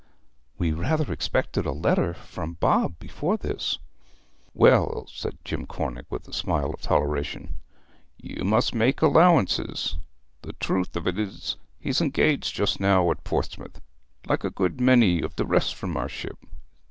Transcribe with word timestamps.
'We 0.57 0.71
rather 0.71 1.13
expected 1.13 1.67
a 1.67 1.71
letter 1.71 2.15
from 2.15 2.53
Bob 2.55 2.97
before 2.97 3.37
this.' 3.37 3.77
'Well,' 4.55 5.05
said 5.07 5.37
Jim 5.45 5.67
Cornick, 5.67 6.07
with 6.09 6.27
a 6.27 6.33
smile 6.33 6.73
of 6.73 6.81
toleration, 6.81 7.57
'you 8.17 8.43
must 8.43 8.73
make 8.73 9.03
allowances. 9.03 9.99
The 10.41 10.53
truth 10.53 10.97
o't 10.97 11.19
is, 11.19 11.55
he's 11.79 12.01
engaged 12.01 12.55
just 12.55 12.79
now 12.79 13.11
at 13.11 13.23
Portsmouth, 13.23 13.79
like 14.25 14.43
a 14.43 14.49
good 14.49 14.81
many 14.81 15.21
of 15.21 15.35
the 15.35 15.45
rest 15.45 15.75
from 15.75 15.95
our 15.95 16.09
ship. 16.09 16.39